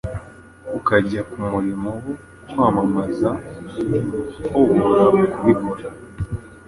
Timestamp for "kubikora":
5.33-5.85